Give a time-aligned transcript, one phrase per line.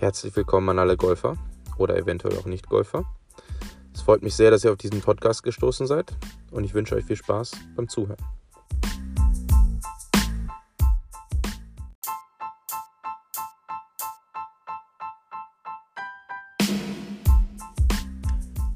[0.00, 1.36] Herzlich willkommen an alle Golfer
[1.76, 3.04] oder eventuell auch Nicht-Golfer.
[3.92, 6.16] Es freut mich sehr, dass ihr auf diesen Podcast gestoßen seid
[6.52, 8.16] und ich wünsche euch viel Spaß beim Zuhören.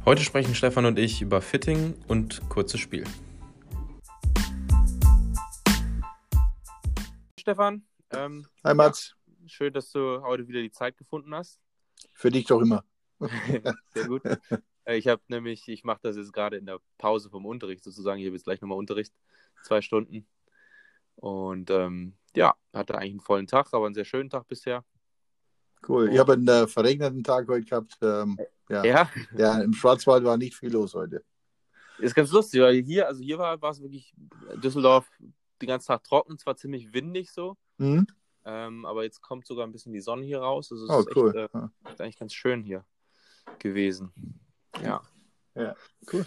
[0.04, 3.04] Heute sprechen Stefan und ich über Fitting und kurzes Spiel.
[7.38, 7.84] Stefan.
[8.10, 9.14] Ähm, Hi Mats.
[9.14, 11.60] Ja, schön, dass du heute wieder die Zeit gefunden hast.
[12.14, 12.84] Für dich doch immer.
[13.94, 14.22] Sehr gut.
[14.84, 18.20] Äh, ich habe nämlich, ich mache das jetzt gerade in der Pause vom Unterricht sozusagen.
[18.20, 19.12] Habe jetzt gleich nochmal Unterricht,
[19.62, 20.26] zwei Stunden.
[21.16, 24.84] Und ähm, ja, hatte eigentlich einen vollen Tag, aber einen sehr schönen Tag bisher.
[25.86, 26.10] Cool.
[26.12, 27.96] Ich habe einen äh, verregneten Tag heute gehabt.
[28.02, 28.84] Ähm, ja.
[28.84, 29.10] ja.
[29.36, 31.24] Ja, im Schwarzwald war nicht viel los heute.
[31.98, 34.14] Ist ganz lustig, weil hier, also hier war, war es wirklich
[34.56, 35.08] Düsseldorf
[35.60, 38.06] den ganzen Tag trocken, zwar ziemlich windig so, mhm.
[38.44, 40.70] Ähm, aber jetzt kommt sogar ein bisschen die Sonne hier raus.
[40.72, 41.36] Also es oh, ist cool.
[41.36, 42.84] echt, äh, ist eigentlich ganz schön hier
[43.58, 44.12] gewesen.
[44.82, 45.02] Ja.
[45.54, 45.76] Ja,
[46.12, 46.26] cool.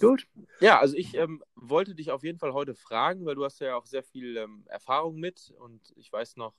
[0.00, 0.26] Gut.
[0.60, 3.76] Ja, also ich ähm, wollte dich auf jeden Fall heute fragen, weil du hast ja
[3.76, 6.54] auch sehr viel ähm, Erfahrung mit und ich weiß noch,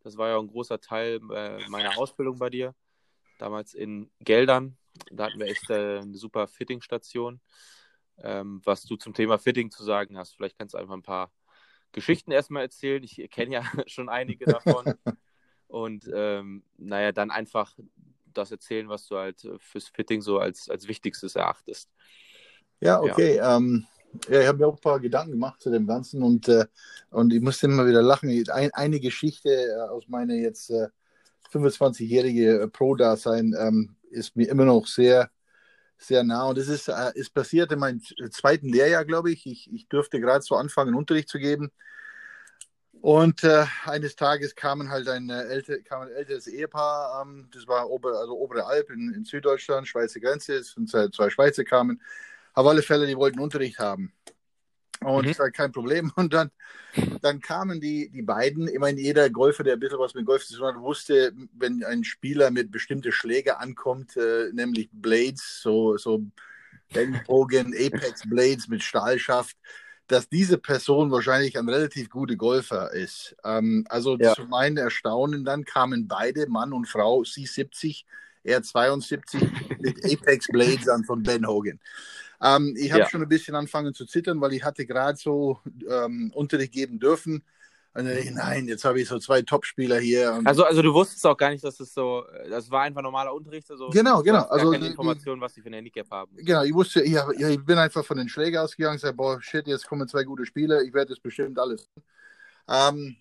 [0.00, 2.74] das war ja ein großer Teil äh, meiner Ausbildung bei dir,
[3.38, 4.76] damals in Geldern.
[5.10, 7.40] Da hatten wir echt äh, eine super Fitting-Station.
[8.18, 10.34] Ähm, was du zum Thema Fitting zu sagen hast.
[10.34, 11.32] Vielleicht kannst du einfach ein paar
[11.92, 13.02] Geschichten erstmal erzählen.
[13.02, 14.94] Ich kenne ja schon einige davon.
[15.68, 17.74] Und ähm, naja, dann einfach
[18.26, 21.90] das erzählen, was du halt fürs Fitting so als, als Wichtigstes erachtest.
[22.80, 23.36] Ja, okay.
[23.36, 23.56] Ja.
[23.56, 23.86] Ähm,
[24.28, 26.66] ja, ich habe mir auch ein paar Gedanken gemacht zu dem Ganzen und, äh,
[27.10, 28.28] und ich musste immer wieder lachen.
[28.50, 30.88] Ein, eine Geschichte äh, aus meiner jetzt äh,
[31.50, 35.30] 25-jährige Pro-Dasein ähm, ist mir immer noch sehr
[36.02, 36.44] sehr nah.
[36.48, 38.00] Und es ist, äh, ist passiert in meinem
[38.30, 39.46] zweiten Lehrjahr, glaube ich.
[39.46, 41.70] Ich, ich durfte gerade so anfangen, Unterricht zu geben.
[43.02, 47.66] Und äh, eines Tages kamen halt ein, äh, älter, kam ein älteres Ehepaar, ähm, das
[47.66, 52.00] war Ober, also obere Alp in, in Süddeutschland, Schweizer Grenze, und zwei Schweizer kamen.
[52.54, 54.12] Auf alle Fälle, die wollten Unterricht haben.
[55.04, 55.34] Und mhm.
[55.38, 56.12] halt kein Problem.
[56.16, 56.50] Und dann,
[57.20, 58.68] dann kamen die, die beiden.
[58.68, 61.84] Ich meine, jeder Golfer, der ein bisschen was mit Golf zu tun hat, wusste, wenn
[61.84, 66.22] ein Spieler mit bestimmten Schläger ankommt, äh, nämlich Blades, so, so
[66.92, 69.56] Ellenbogen, Apex Blades mit Stahlschaft,
[70.06, 73.36] dass diese Person wahrscheinlich ein relativ guter Golfer ist.
[73.44, 74.34] Ähm, also ja.
[74.34, 78.06] zu meinem Erstaunen dann kamen beide, Mann und Frau, sie 70,
[78.44, 79.40] er 72,
[79.80, 81.78] mit Apex Blades an von Ben Hogan.
[82.42, 83.08] Ähm, ich habe ja.
[83.08, 87.44] schon ein bisschen angefangen zu zittern, weil ich hatte gerade so ähm, Unterricht geben dürfen.
[87.94, 90.40] Und dann, nein, jetzt habe ich so zwei Topspieler hier.
[90.44, 93.70] also, also du wusstest auch gar nicht, dass es so, das war einfach normaler Unterricht.
[93.70, 94.44] Also genau, genau.
[94.44, 96.34] Also keine Information, was die für ein Handicap haben.
[96.36, 99.86] Genau, ich wusste, ich, ich bin einfach von den Schlägen ausgegangen, sage, boah, shit, jetzt
[99.86, 101.90] kommen zwei gute Spieler, ich werde das bestimmt alles.
[102.66, 103.16] Ähm,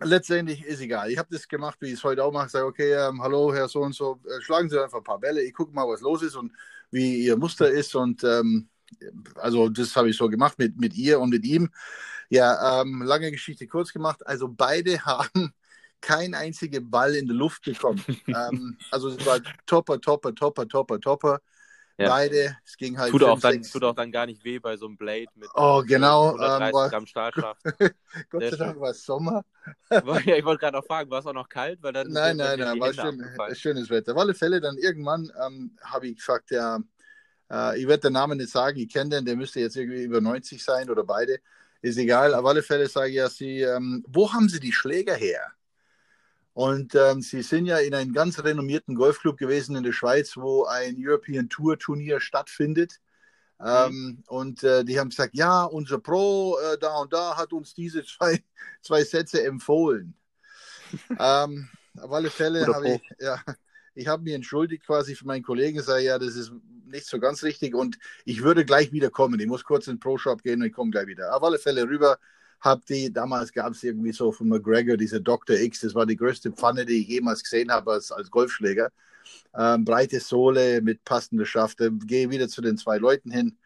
[0.00, 1.10] letztendlich ist egal.
[1.10, 2.48] Ich habe das gemacht, wie ich es heute auch mache.
[2.48, 5.42] Sage, okay, ähm, hallo, Herr so und so, äh, schlagen Sie einfach ein paar Bälle.
[5.42, 6.52] Ich gucke mal, was los ist und
[6.90, 7.94] wie Ihr Muster ist.
[7.94, 8.68] Und ähm,
[9.36, 11.70] also das habe ich so gemacht mit, mit ihr und mit ihm.
[12.28, 14.26] Ja, ähm, lange Geschichte kurz gemacht.
[14.26, 15.52] Also beide haben
[16.00, 18.02] keinen einzigen Ball in die Luft bekommen.
[18.28, 21.40] ähm, also es war topper, topper, topper, topper, topper.
[21.96, 22.08] Ja.
[22.08, 23.12] Beide, es ging halt.
[23.12, 25.48] Tut, fünf, auch dann, tut auch dann gar nicht weh bei so einem Blade mit
[25.54, 27.62] oh, genau, 130 ähm, Gramm Stahlkraft.
[28.30, 29.44] Gott sei Dank war es Sommer.
[29.90, 31.80] ja, ich wollte gerade noch fragen, war es auch noch kalt?
[31.82, 34.12] Weil dann nein, nein, nein, war schön, schönes Wetter.
[34.12, 36.80] Auf alle Fälle, dann irgendwann ähm, habe ich gesagt, ja,
[37.48, 40.20] äh, ich werde den Namen nicht sagen, ich kenne den, der müsste jetzt irgendwie über
[40.20, 41.38] 90 sein oder beide.
[41.80, 45.14] Ist egal, auf alle Fälle sage ich ja, Sie, ähm, wo haben Sie die Schläger
[45.14, 45.52] her?
[46.54, 50.64] Und ähm, Sie sind ja in einem ganz renommierten Golfclub gewesen in der Schweiz, wo
[50.64, 53.00] ein European Tour Turnier stattfindet.
[53.58, 53.66] Mhm.
[53.66, 57.74] Ähm, und äh, die haben gesagt, ja, unser Pro äh, da und da hat uns
[57.74, 58.42] diese zwei,
[58.82, 60.14] zwei Sätze empfohlen.
[61.18, 61.68] ähm,
[62.00, 63.40] auf alle Fälle habe ich, ja,
[63.94, 66.52] ich habe mich entschuldigt quasi für meinen Kollegen, sage ja, das ist
[66.86, 69.40] nicht so ganz richtig und ich würde gleich wieder kommen.
[69.40, 71.34] Ich muss kurz in den Pro-Shop gehen und ich komme gleich wieder.
[71.34, 72.18] Auf alle Fälle rüber,
[72.64, 75.56] habe die, damals gab es irgendwie so von McGregor, diese Dr.
[75.56, 78.90] X, das war die größte Pfanne, die ich jemals gesehen habe als, als Golfschläger.
[79.56, 81.78] Ähm, breite Sohle mit passender Schaft.
[82.06, 83.56] Gehe wieder zu den zwei Leuten hin,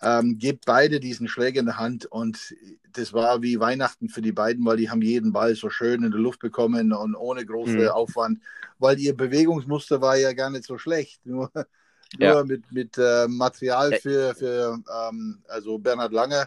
[0.00, 2.54] ähm, gebe beide diesen Schläger in der Hand und
[2.92, 6.10] das war wie Weihnachten für die beiden, weil die haben jeden Ball so schön in
[6.10, 7.88] der Luft bekommen und ohne großen mhm.
[7.88, 8.42] Aufwand,
[8.78, 11.24] weil ihr Bewegungsmuster war ja gar nicht so schlecht.
[11.26, 11.50] Nur,
[12.18, 12.32] ja.
[12.32, 14.78] nur mit, mit äh, Material für, für
[15.08, 16.46] ähm, also Bernhard Lange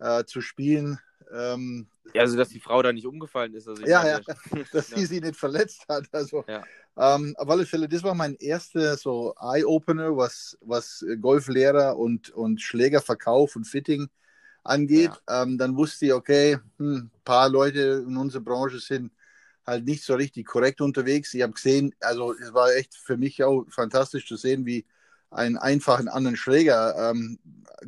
[0.00, 0.98] äh, zu spielen
[1.32, 3.68] ähm, ja, also dass die Frau da nicht umgefallen ist.
[3.68, 4.20] Also ja, ja,
[4.72, 6.04] dass sie sie nicht verletzt hat.
[6.12, 6.62] Also, ja.
[6.96, 12.60] ähm, auf alle Fälle, das war mein erster so Eye-Opener, was, was Golflehrer und, und
[12.60, 14.08] Schlägerverkauf und Fitting
[14.64, 15.12] angeht.
[15.28, 15.42] Ja.
[15.42, 19.12] Ähm, dann wusste ich, okay, ein hm, paar Leute in unserer Branche sind
[19.66, 21.34] halt nicht so richtig korrekt unterwegs.
[21.34, 24.86] Ich habe gesehen, also es war echt für mich auch fantastisch zu sehen, wie
[25.30, 27.38] ein einfachen anderen Schläger ähm,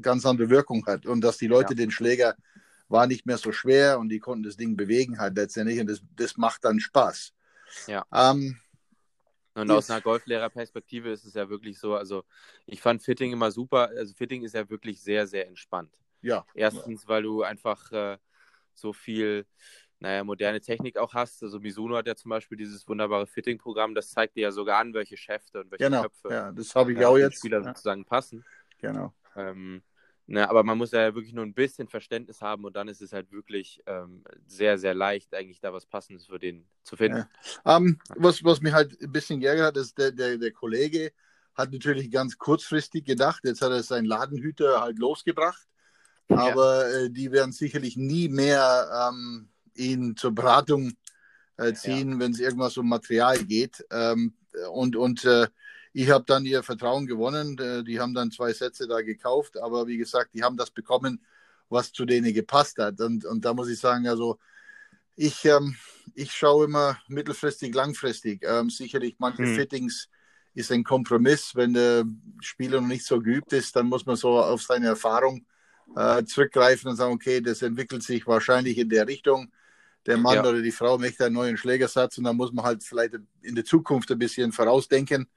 [0.02, 1.76] ganz andere Wirkung hat und dass die Leute ja.
[1.76, 2.35] den Schläger
[2.88, 6.02] war nicht mehr so schwer und die konnten das Ding bewegen halt letztendlich und das,
[6.17, 7.32] das macht dann Spaß.
[7.87, 8.06] Ja.
[8.12, 8.58] Ähm,
[9.55, 12.25] und aus einer Golflehrerperspektive ist es ja wirklich so, also
[12.67, 15.93] ich fand Fitting immer super, also Fitting ist ja wirklich sehr, sehr entspannt.
[16.23, 16.46] Ja.
[16.55, 18.19] Erstens, weil du einfach äh,
[18.75, 19.46] so viel,
[19.99, 21.43] naja, moderne Technik auch hast.
[21.43, 24.94] Also Mizuno hat ja zum Beispiel dieses wunderbare Fitting-Programm, das zeigt dir ja sogar an,
[24.94, 26.02] welche Schäfte und welche genau.
[26.02, 27.38] Köpfe ja, das habe ich auch jetzt.
[27.38, 27.64] Spieler ja.
[27.64, 28.44] sozusagen passen.
[28.81, 29.12] Genau.
[29.35, 29.82] Ähm,
[30.30, 33.14] Ne, aber man muss ja wirklich nur ein bisschen Verständnis haben und dann ist es
[33.14, 37.25] halt wirklich ähm, sehr, sehr leicht, eigentlich da was Passendes für den zu finden.
[37.64, 37.76] Ja.
[37.78, 41.12] Um, ähm, was, was mich halt ein bisschen geärgert hat, ist, der, der, der Kollege
[41.54, 45.66] hat natürlich ganz kurzfristig gedacht, jetzt hat er seinen Ladenhüter halt losgebracht,
[46.28, 47.04] aber ja.
[47.04, 50.92] äh, die werden sicherlich nie mehr ähm, ihn zur Beratung
[51.56, 52.19] äh, ziehen, ja.
[52.19, 53.82] wenn es irgendwas um Material geht.
[53.90, 54.34] Ähm,
[54.72, 55.46] und und äh,
[55.98, 57.58] ich habe dann ihr Vertrauen gewonnen.
[57.58, 61.20] Äh, die haben dann zwei Sätze da gekauft, aber wie gesagt, die haben das bekommen,
[61.68, 63.00] was zu denen gepasst hat.
[63.00, 64.38] Und, und da muss ich sagen, also
[65.16, 65.74] ich, ähm,
[66.14, 68.44] ich schaue immer mittelfristig, langfristig.
[68.46, 69.56] Ähm, sicherlich manche hm.
[69.56, 70.08] Fittings
[70.54, 71.56] ist ein Kompromiss.
[71.56, 72.04] Wenn der
[72.42, 75.46] Spieler noch nicht so geübt ist, dann muss man so auf seine Erfahrung
[75.96, 79.50] äh, zurückgreifen und sagen, okay, das entwickelt sich wahrscheinlich in der Richtung.
[80.06, 80.46] Der Mann ja.
[80.46, 83.64] oder die Frau möchte einen neuen Schlägersatz und dann muss man halt vielleicht in der
[83.64, 85.28] Zukunft ein bisschen vorausdenken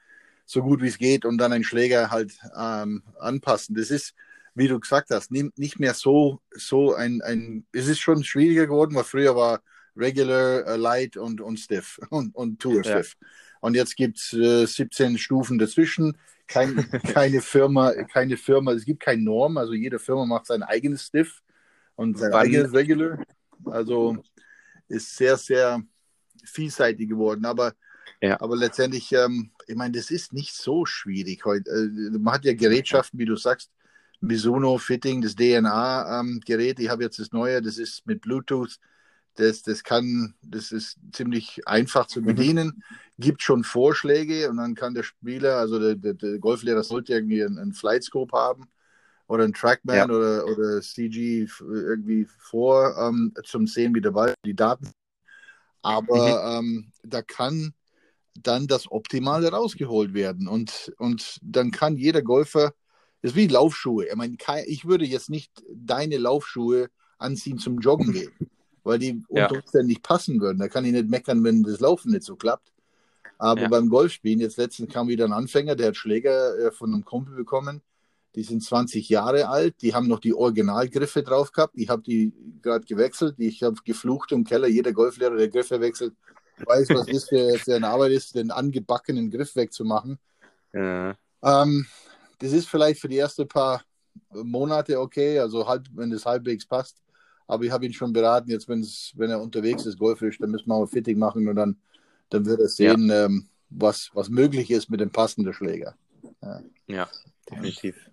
[0.46, 3.76] so gut wie es geht und dann einen Schläger halt ähm, anpassen.
[3.76, 4.14] Das ist,
[4.56, 8.96] wie du gesagt hast, nicht mehr so, so ein, ein, es ist schon schwieriger geworden,
[8.96, 9.62] weil früher war
[9.96, 12.84] Regular, uh, Light und, und Stiff und, und Tour ja.
[12.84, 13.16] Stiff.
[13.60, 16.18] Und jetzt gibt es äh, 17 Stufen dazwischen.
[16.48, 16.76] Kein,
[17.14, 21.42] keine Firma, keine Firma, es gibt keine Norm, also jede Firma macht sein eigenes Stiff
[21.96, 22.42] und sein Wann?
[22.42, 23.24] eigenes Regular.
[23.66, 24.18] Also
[24.88, 25.82] ist sehr, sehr
[26.44, 27.46] vielseitig geworden.
[27.46, 27.74] Aber
[28.22, 28.40] ja.
[28.40, 31.70] Aber letztendlich, ähm, ich meine, das ist nicht so schwierig heute.
[31.70, 33.72] Äh, man hat ja Gerätschaften, wie du sagst,
[34.20, 36.80] Mizuno Fitting, das DNA-Gerät.
[36.80, 38.78] Ähm, ich habe jetzt das neue, das ist mit Bluetooth.
[39.36, 42.26] Das, das kann, das ist ziemlich einfach zu mhm.
[42.26, 42.68] bedienen.
[42.68, 42.84] Mhm.
[43.18, 47.44] Gibt schon Vorschläge und dann kann der Spieler, also der, der, der Golflehrer sollte irgendwie
[47.44, 48.68] einen, einen Flightscope haben
[49.28, 50.06] oder einen Trackman ja.
[50.06, 54.92] oder, oder CG irgendwie vor ähm, zum Sehen, wie der Ball die Daten.
[55.82, 56.68] Aber mhm.
[56.68, 57.74] ähm, da kann
[58.36, 60.48] dann das Optimale rausgeholt werden.
[60.48, 62.74] Und, und dann kann jeder Golfer,
[63.22, 64.08] das ist wie Laufschuhe.
[64.08, 68.32] Ich, meine, ich würde jetzt nicht deine Laufschuhe anziehen zum Joggen gehen,
[68.84, 69.46] weil die ja.
[69.46, 70.60] unter Umständen nicht passen würden.
[70.60, 72.72] Da kann ich nicht meckern, wenn das Laufen nicht so klappt.
[73.38, 73.68] Aber ja.
[73.70, 77.36] beim Golfspielen, jetzt letztens kam wieder ein Anfänger, der hat Schläger äh, von einem Kumpel
[77.36, 77.82] bekommen.
[78.36, 81.74] Die sind 20 Jahre alt, die haben noch die Originalgriffe drauf gehabt.
[81.76, 83.36] Ich habe die gerade gewechselt.
[83.40, 84.68] Ich habe geflucht im Keller.
[84.68, 86.14] Jeder Golflehrer, der Griffe wechselt,
[86.66, 90.20] weiß, was ist für, für eine Arbeit ist, den angebackenen Griff wegzumachen.
[90.74, 91.16] Ja.
[91.44, 91.86] Ähm,
[92.40, 93.84] das ist vielleicht für die ersten paar
[94.34, 97.02] Monate okay, also halt, wenn es halbwegs passt.
[97.48, 100.80] Aber ich habe ihn schon beraten, jetzt wenn er unterwegs ist, golfisch, dann müssen wir
[100.80, 101.78] mal Fitting machen und dann,
[102.30, 103.26] dann wird er sehen, ja.
[103.26, 105.96] ähm, was, was möglich ist mit dem passenden Schläger.
[106.42, 107.10] Ja, ja
[107.50, 108.10] definitiv.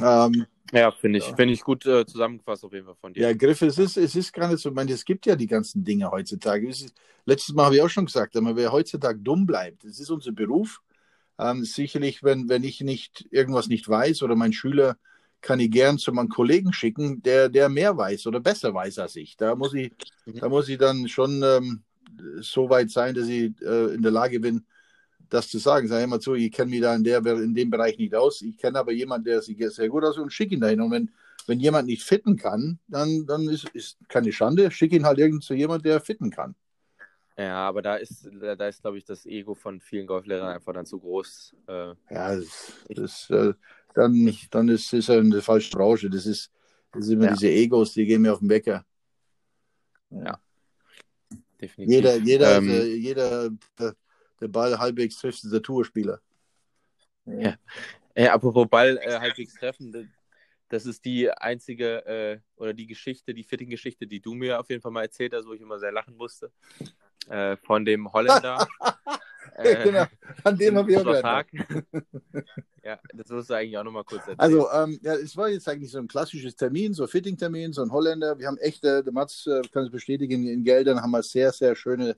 [0.00, 1.36] Ähm, ja, finde ich, ja.
[1.36, 3.22] Find ich gut äh, zusammengefasst auf jeden Fall von dir.
[3.22, 5.46] Ja, Griff, es ist, es ist gar nicht so, ich meine, es gibt ja die
[5.46, 6.68] ganzen Dinge heutzutage.
[6.68, 10.10] Ist, letztes Mal habe ich auch schon gesagt, aber wer heutzutage dumm bleibt, das ist
[10.10, 10.80] unser Beruf.
[11.38, 14.96] Ähm, sicherlich, wenn, wenn ich nicht irgendwas nicht weiß oder mein Schüler
[15.40, 19.16] kann ich gern zu meinem Kollegen schicken, der, der mehr weiß oder besser weiß als
[19.16, 19.36] ich.
[19.36, 19.92] Da muss ich,
[20.26, 20.38] mhm.
[20.38, 21.82] da muss ich dann schon ähm,
[22.40, 24.64] so weit sein, dass ich äh, in der Lage bin,
[25.30, 25.88] das zu sagen.
[25.88, 28.42] Sag immer zu, ich kenne mich da in, der, in dem Bereich nicht aus.
[28.42, 30.80] Ich kenne aber jemanden, der sich sehr gut aus und schicke ihn dahin.
[30.80, 31.10] Und wenn,
[31.46, 34.70] wenn jemand nicht fitten kann, dann, dann ist, ist keine Schande.
[34.70, 36.54] Schick ihn halt irgend zu jemand, der fitten kann.
[37.38, 40.84] Ja, aber da ist, da ist, glaube ich, das Ego von vielen Golflehrern einfach dann
[40.84, 41.54] zu groß.
[41.68, 43.54] Äh, ja, das, das äh,
[43.94, 46.10] dann, dann ist es eine falsche Branche.
[46.10, 46.50] Das ist,
[46.92, 47.32] das ist immer ja.
[47.32, 48.84] diese Egos, die gehen mir auf den Wecker.
[50.10, 50.24] Ja.
[50.24, 50.40] ja.
[51.60, 51.94] Definitiv.
[51.94, 53.50] Jeder, jeder, ähm, äh, jeder,
[54.40, 56.20] der Ball halbwegs trifft, ist der Tourspieler.
[57.26, 57.54] Ja.
[58.16, 58.32] ja.
[58.32, 60.10] apropos Ball äh, halbwegs treffen,
[60.70, 64.80] das ist die einzige äh, oder die Geschichte, die Fitting-Geschichte, die du mir auf jeden
[64.80, 66.52] Fall mal erzählt hast, wo ich immer sehr lachen musste.
[67.28, 68.66] Äh, von dem Holländer.
[69.56, 70.04] äh, genau,
[70.44, 71.46] an dem habe ich auch gehört.
[72.84, 74.38] ja, das musst du eigentlich auch nochmal kurz erzählen.
[74.38, 77.92] Also, ähm, ja, es war jetzt eigentlich so ein klassisches Termin, so Fitting-Termin, so ein
[77.92, 78.38] Holländer.
[78.38, 81.52] Wir haben echt, äh, der Mats äh, kann es bestätigen, in Geldern haben wir sehr,
[81.52, 82.16] sehr schöne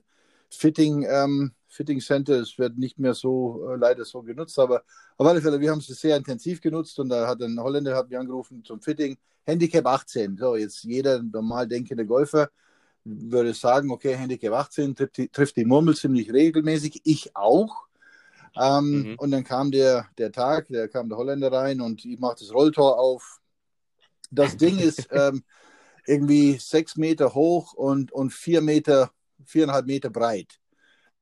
[0.55, 2.39] Fitting, ähm, Fitting Center.
[2.39, 4.83] Es wird nicht mehr so äh, leider so genutzt, aber
[5.17, 8.09] auf alle Fälle, wir haben es sehr intensiv genutzt und da hat ein Holländer hat
[8.09, 9.17] mich angerufen zum Fitting.
[9.45, 10.37] Handicap 18.
[10.37, 12.49] So, jetzt jeder normal denkende Golfer,
[13.03, 17.87] würde sagen, okay, Handicap 18 trifft die, trifft die Murmel ziemlich regelmäßig, ich auch.
[18.55, 19.15] Ähm, mhm.
[19.17, 22.53] Und dann kam der, der Tag, da kam der Holländer rein und ich mache das
[22.53, 23.41] Rolltor auf.
[24.31, 25.43] Das Ding ist ähm,
[26.05, 29.11] irgendwie sechs Meter hoch und, und vier Meter,
[29.45, 30.59] viereinhalb Meter breit.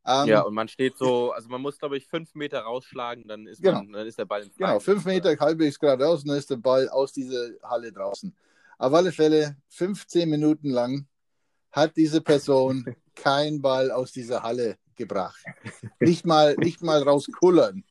[0.06, 3.46] Ähm, ja, und man steht so, also man muss, glaube ich, fünf Meter rausschlagen, dann
[3.46, 3.98] ist, man, genau.
[4.00, 6.90] dann ist der Ball im Genau, fünf Meter halbwegs geradeaus und dann ist der Ball
[6.90, 8.36] aus dieser Halle draußen.
[8.80, 11.06] Auf alle Fälle, 15 Minuten lang
[11.72, 12.84] hat diese Person
[13.16, 15.44] keinen Ball aus dieser Halle gebracht.
[16.00, 17.84] Nicht mal, nicht mal rauskullern.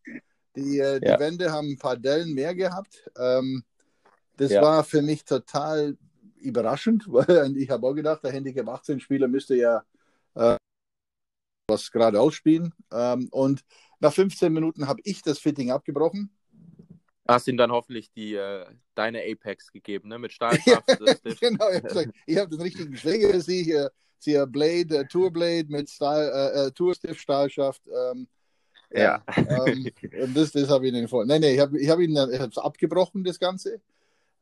[0.57, 1.19] Die, äh, die ja.
[1.21, 3.09] Wände haben ein paar Dellen mehr gehabt.
[3.17, 3.63] Ähm,
[4.37, 4.63] das ja.
[4.63, 5.97] war für mich total
[6.41, 9.85] überraschend, weil ich habe auch gedacht, der Handicap 18 Spieler müsste ja
[10.35, 10.57] äh,
[11.69, 12.75] was gerade ausspielen.
[12.93, 13.63] Ähm, und
[14.01, 16.31] nach 15 Minuten habe ich das Fitting abgebrochen.
[17.29, 20.19] Hast ihm dann hoffentlich die, äh, deine Apex gegeben, ne?
[20.19, 20.89] Mit Stahlkraft.
[21.41, 21.67] genau,
[22.27, 26.71] ich habe den richtigen Schläger, sehe hier, sehe Blade, äh, Tourblade mit Stahl, äh, äh
[26.73, 27.83] Tourstift, Stahlschaft.
[27.87, 28.27] Ähm,
[28.93, 29.23] ja.
[29.37, 29.89] ähm,
[30.23, 31.29] und das, das habe ich Ihnen empfohlen.
[31.29, 33.81] Nein, nein, ich habe ich hab ihn ich abgebrochen, das Ganze.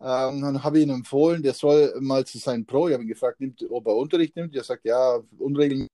[0.01, 2.89] Ähm, dann habe ich ihm empfohlen, der soll mal zu seinem Pro.
[2.89, 4.55] Ich habe ihn gefragt, nimmt, ob er Unterricht nimmt.
[4.55, 5.89] Er sagt, ja, unregelmäßig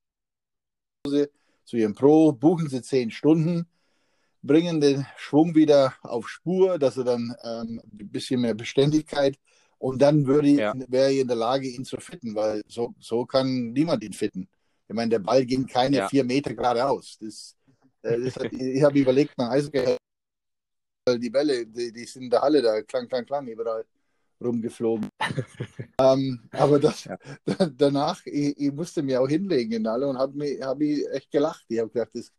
[1.64, 3.66] zu Ihrem Pro, buchen Sie zehn Stunden,
[4.42, 9.38] bringen den Schwung wieder auf Spur, dass er dann ähm, ein bisschen mehr Beständigkeit
[9.78, 10.74] und dann würde ja.
[10.88, 14.48] wäre ich in der Lage, ihn zu fitten, weil so, so kann niemand ihn fitten.
[14.88, 16.08] Ich meine, der Ball ging keine ja.
[16.08, 17.18] vier Meter geradeaus.
[17.20, 17.56] Das,
[18.02, 19.96] äh, das hat, ich habe überlegt, mein Eishockey,
[21.12, 23.84] die Bälle, die, die, sind in der Halle, da klang, klang, klang, überall
[24.42, 25.08] rumgeflogen.
[26.00, 27.18] ähm, aber das, ja.
[27.76, 31.64] danach, ich, ich, musste mir auch hinlegen in alle und habe hab ich echt gelacht.
[31.68, 32.32] Ich habe gedacht, das,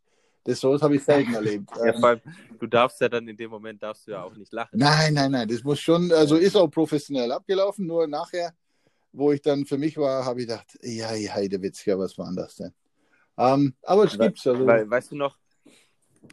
[0.43, 1.69] das so habe ich selten erlebt.
[1.83, 2.21] Ja, vor allem,
[2.59, 4.77] du darfst ja dann in dem Moment darfst du ja auch nicht lachen.
[4.77, 8.53] Nein, nein, nein, das muss schon, also ist auch professionell abgelaufen, nur nachher,
[9.13, 12.55] wo ich dann für mich war, habe ich gedacht, ja, Heidewitz, ja, was war das
[12.55, 12.73] denn?
[13.37, 14.47] Ähm, aber es gibt's.
[14.47, 15.37] Also, Weil, weißt du noch,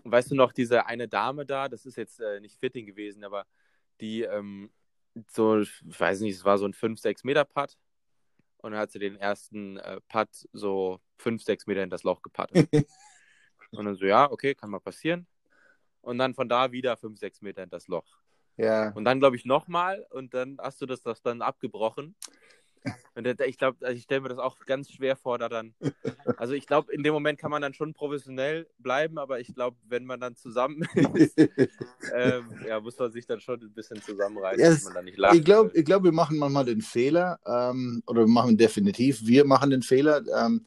[0.05, 3.47] weißt du noch, diese eine Dame da, das ist jetzt äh, nicht Fitting gewesen, aber
[4.01, 4.71] die ähm,
[5.29, 7.77] so, ich weiß nicht, es war so ein 5-6 Meter Putt.
[8.59, 12.23] Und dann hat sie den ersten äh, Putt so 5, 6 Meter in das Loch
[12.23, 12.69] gepattet.
[13.73, 15.27] und dann so, ja, okay, kann mal passieren.
[16.01, 18.19] Und dann von da wieder 5, 6 Meter in das Loch.
[18.57, 18.91] Ja.
[18.91, 22.15] Und dann, glaube ich, nochmal und dann hast du das, das dann abgebrochen.
[23.15, 25.75] Und ich glaube, also ich stelle mir das auch ganz schwer vor, da dann.
[26.37, 29.77] Also ich glaube, in dem Moment kann man dann schon professionell bleiben, aber ich glaube,
[29.89, 30.83] wenn man dann zusammen
[31.15, 34.75] ist, ähm, ja, muss man sich dann schon ein bisschen zusammenreißen, yes.
[34.75, 35.35] dass man dann nicht lacht.
[35.35, 39.45] Ich glaube, ich glaub, wir machen manchmal den Fehler, ähm, oder wir machen definitiv, wir
[39.45, 40.67] machen den Fehler, ähm,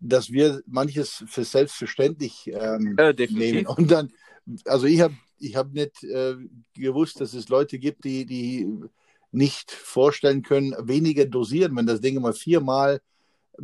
[0.00, 3.66] dass wir manches für selbstverständlich äh, nehmen.
[3.66, 4.12] Und dann,
[4.66, 6.36] also ich habe ich hab nicht äh,
[6.74, 8.68] gewusst, dass es Leute gibt, die, die
[9.34, 11.76] nicht vorstellen können, weniger dosieren.
[11.76, 13.00] Wenn das Ding mal viermal,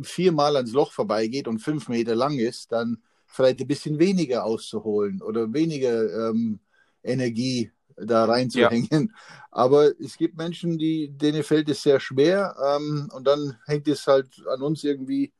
[0.01, 5.21] viermal ans Loch vorbeigeht und fünf Meter lang ist, dann vielleicht ein bisschen weniger auszuholen
[5.21, 6.59] oder weniger ähm,
[7.03, 8.89] Energie da reinzuhängen.
[8.91, 9.35] Ja.
[9.49, 14.07] Aber es gibt Menschen, die, denen fällt es sehr schwer ähm, und dann hängt es
[14.07, 15.31] halt an uns irgendwie,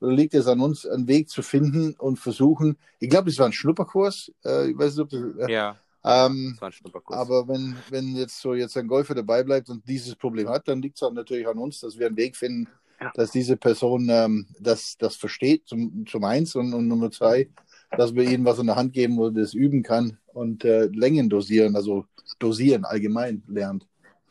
[0.00, 2.76] oder liegt es an uns, einen Weg zu finden und versuchen.
[3.00, 4.32] Ich glaube, es war ein Schnupperkurs.
[4.44, 5.76] Äh, ich weiß nicht, ob das, äh, ja.
[6.04, 6.58] Ähm,
[7.06, 10.80] aber wenn, wenn jetzt so jetzt ein Golfer dabei bleibt und dieses Problem hat, dann
[10.80, 12.68] liegt es auch natürlich an uns, dass wir einen Weg finden,
[13.00, 13.10] ja.
[13.14, 17.48] dass diese Person ähm, das, das versteht, zum, zum eins und, und Nummer zwei,
[17.96, 20.86] dass wir ihnen was in der Hand geben, wo er das üben kann und äh,
[20.86, 22.04] Längen dosieren, also
[22.38, 23.86] dosieren allgemein lernt.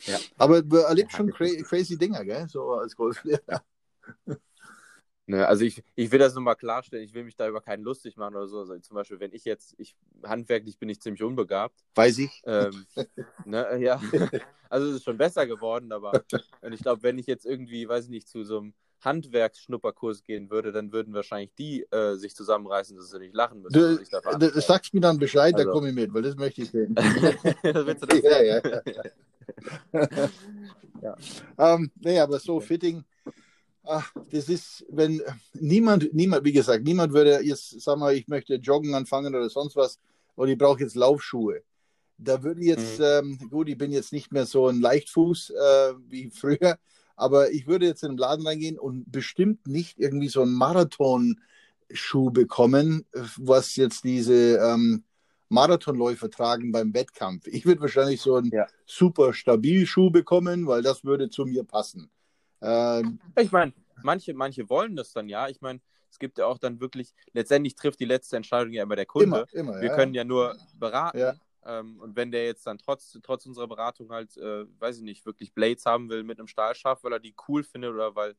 [0.05, 0.17] Ja.
[0.37, 2.47] Aber man erlebt schon cra crazy Dinger, gell?
[2.47, 3.63] so als Golflehrer.
[5.29, 8.15] Ne, also ich, ich will das nochmal klarstellen, ich will mich da über keinen lustig
[8.15, 8.59] machen oder so.
[8.59, 9.93] Also zum Beispiel, wenn ich jetzt, ich
[10.23, 11.83] handwerklich bin ich ziemlich unbegabt.
[11.95, 12.41] Weiß ich.
[12.45, 12.85] Ähm,
[13.45, 14.01] ne, ja.
[14.69, 16.25] Also es ist schon besser geworden, aber
[16.61, 20.49] und ich glaube, wenn ich jetzt irgendwie, weiß ich nicht, zu so einem Handwerksschnupperkurs gehen
[20.49, 23.73] würde, dann würden wahrscheinlich die äh, sich zusammenreißen, dass sie nicht lachen müssen.
[23.73, 25.65] Du, du sagst mir dann Bescheid, also.
[25.65, 26.95] dann komme ich mit, weil das möchte ich sehen.
[27.63, 28.61] das willst du das ja, ja,
[29.93, 30.29] ja.
[31.01, 31.15] ja.
[31.57, 33.05] Ähm, nee, aber so Fitting
[33.87, 35.21] ach, das ist, wenn
[35.53, 39.75] niemand, niemand, wie gesagt, niemand würde jetzt, sagen wir, ich möchte joggen anfangen oder sonst
[39.75, 39.99] was
[40.35, 41.63] und ich brauche jetzt Laufschuhe.
[42.17, 43.05] Da würde ich jetzt, mhm.
[43.39, 46.77] ähm, gut, ich bin jetzt nicht mehr so ein Leichtfuß äh, wie früher,
[47.15, 52.31] aber ich würde jetzt in den Laden reingehen und bestimmt nicht irgendwie so einen Marathonschuh
[52.31, 53.05] bekommen,
[53.37, 55.03] was jetzt diese ähm,
[55.49, 57.47] Marathonläufer tragen beim Wettkampf.
[57.47, 58.67] Ich würde wahrscheinlich so einen ja.
[58.85, 62.09] super Stabilschuh bekommen, weil das würde zu mir passen.
[62.61, 63.73] Ähm, ich meine,
[64.03, 65.47] manche, manche wollen das dann ja.
[65.47, 68.95] Ich meine, es gibt ja auch dann wirklich, letztendlich trifft die letzte Entscheidung ja immer
[68.95, 69.45] der Kunde.
[69.51, 71.19] Immer, immer, Wir ja, können ja nur beraten.
[71.19, 71.35] Ja.
[71.65, 75.25] Ähm, und wenn der jetzt dann trotz, trotz unserer Beratung halt, äh, weiß ich nicht,
[75.25, 78.35] wirklich Blades haben will mit einem Stahlschaft, weil er die cool findet oder weil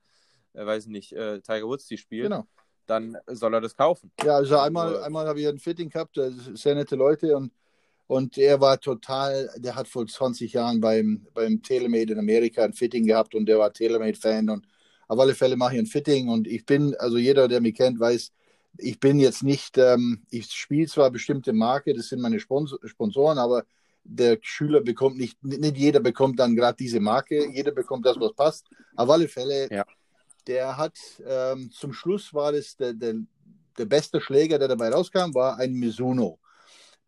[0.55, 2.47] äh, weiß nicht, äh, Tiger Woods die spielt, genau.
[2.87, 4.11] dann soll er das kaufen.
[4.23, 6.19] Ja, also einmal, also, einmal habe ich ein Fitting gehabt,
[6.55, 7.53] sehr nette Leute und
[8.09, 12.73] und er war total, der hat vor 20 Jahren beim, beim Telemade in Amerika ein
[12.73, 14.49] Fitting gehabt und der war Telemade-Fan.
[14.49, 14.67] Und
[15.09, 16.31] auf alle Fälle mache ich ein Fitting.
[16.31, 18.33] Und ich bin, also jeder, der mich kennt, weiß,
[18.79, 23.65] ich bin jetzt nicht, ähm, ich spiele zwar bestimmte Marke, das sind meine Sponsoren, aber
[24.05, 28.33] der Schüler bekommt nicht, nicht jeder bekommt dann gerade diese Marke, jeder bekommt das, was
[28.33, 28.71] passt.
[28.97, 29.85] Auf alle Fälle, ja.
[30.47, 30.97] der hat,
[31.27, 33.17] ähm, zum Schluss war das der, der,
[33.77, 36.39] der beste Schläger, der dabei rauskam, war ein Mizuno.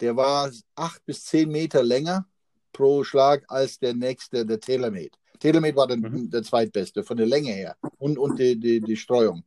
[0.01, 2.27] Der war acht bis zehn Meter länger
[2.73, 5.11] pro Schlag als der nächste, der TaylorMade.
[5.39, 6.31] TaylorMade war dann mhm.
[6.31, 9.45] der zweitbeste von der Länge her und, und die, die, die Streuung.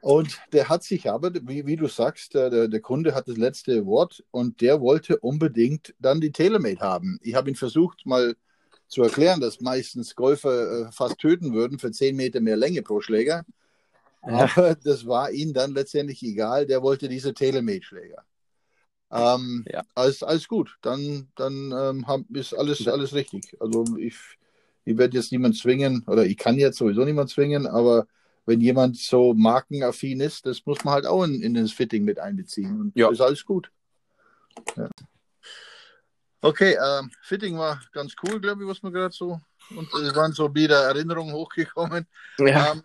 [0.00, 3.86] Und der hat sich aber, wie, wie du sagst, der, der Kunde hat das letzte
[3.86, 7.18] Wort und der wollte unbedingt dann die TaylorMade haben.
[7.22, 8.34] Ich habe ihn versucht mal
[8.88, 13.00] zu erklären, dass meistens Golfer äh, fast töten würden für 10 Meter mehr Länge pro
[13.00, 13.44] Schläger.
[14.22, 14.74] Aber ja.
[14.74, 16.66] das war ihm dann letztendlich egal.
[16.66, 18.24] Der wollte diese TaylorMade-Schläger.
[19.10, 19.82] Ähm, ja.
[19.94, 20.76] alles, alles gut.
[20.82, 23.56] Dann, dann ähm, ist alles, alles richtig.
[23.60, 24.16] Also ich,
[24.84, 28.06] ich werde jetzt niemand zwingen, oder ich kann jetzt sowieso niemand zwingen, aber
[28.46, 32.18] wenn jemand so markenaffin ist, das muss man halt auch in, in das Fitting mit
[32.18, 32.80] einbeziehen.
[32.80, 33.10] Und ja.
[33.10, 33.70] ist alles gut.
[34.76, 34.88] Ja.
[36.40, 39.40] Okay, ähm, Fitting war ganz cool, glaube ich, was wir gerade so.
[39.70, 42.06] Und es waren so wieder Erinnerungen hochgekommen.
[42.38, 42.72] Ja.
[42.72, 42.82] Ähm,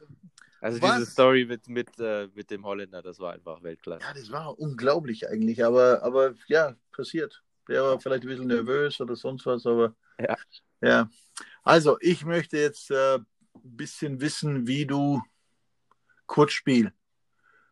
[0.63, 0.95] also Was?
[0.95, 4.05] diese Story mit, mit, äh, mit dem Holländer, das war einfach Weltklasse.
[4.05, 7.43] Ja, das war unglaublich eigentlich, aber, aber ja, passiert.
[7.67, 10.37] Der war vielleicht ein bisschen nervös oder sonst was, aber ja.
[10.81, 11.09] ja.
[11.63, 13.25] Also, ich möchte jetzt äh, ein
[13.61, 15.21] bisschen wissen, wie du
[16.27, 16.93] Kurzspiel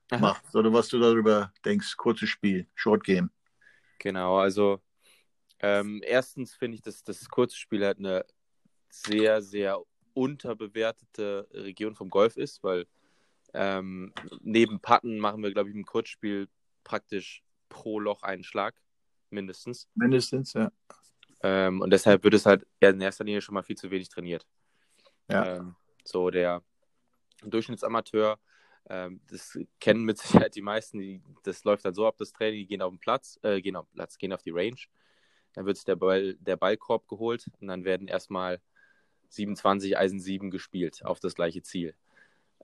[0.10, 0.20] Aha.
[0.20, 3.32] machst oder was du darüber denkst, kurzes Spiel, Short Game.
[4.00, 4.82] Genau, also
[5.60, 8.26] ähm, erstens finde ich, dass das Kurzspiel hat eine
[8.90, 9.80] sehr, sehr
[10.14, 12.88] unterbewertete Region vom Golf ist, weil
[13.54, 16.48] ähm, neben Patten machen wir, glaube ich, im Kurzspiel
[16.84, 18.76] praktisch pro Loch einen Schlag,
[19.30, 19.88] mindestens.
[19.96, 20.72] Mindestens, ja.
[21.44, 24.46] Ähm, und deshalb wird es halt in erster Linie schon mal viel zu wenig trainiert.
[25.30, 25.58] Ja.
[25.58, 26.64] Ähm, so der
[27.44, 28.40] Durchschnittsamateur,
[28.90, 32.60] ähm, das kennen mit Sicherheit die meisten, die, das läuft dann so ab, das Training,
[32.60, 34.80] die gehen auf den Platz, äh, gehen auf den Platz, gehen auf die Range,
[35.54, 38.62] dann wird der, Ball, der Ballkorb geholt und dann werden erstmal
[39.32, 41.96] 27 Eisen 7 gespielt auf das gleiche Ziel.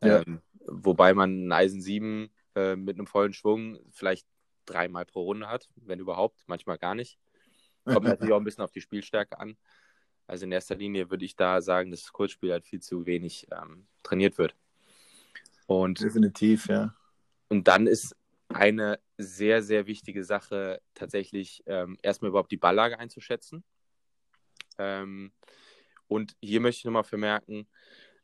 [0.01, 0.21] Ja.
[0.21, 4.27] Ähm, wobei man ein Eisen 7 äh, mit einem vollen Schwung vielleicht
[4.65, 7.17] dreimal pro Runde hat, wenn überhaupt, manchmal gar nicht.
[7.85, 9.57] Kommt natürlich auch ein bisschen auf die Spielstärke an.
[10.27, 13.47] Also in erster Linie würde ich da sagen, dass das Kurzspiel halt viel zu wenig
[13.51, 14.55] ähm, trainiert wird.
[15.67, 16.93] Und, Definitiv, ja.
[17.47, 18.15] Und dann ist
[18.49, 23.63] eine sehr, sehr wichtige Sache tatsächlich ähm, erstmal überhaupt die Balllage einzuschätzen.
[24.77, 25.31] Ähm,
[26.07, 27.67] und hier möchte ich nochmal vermerken,